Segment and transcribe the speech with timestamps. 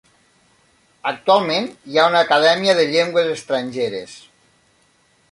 [1.09, 4.15] Actualment hi ha una acadèmia de llengües estrangeres.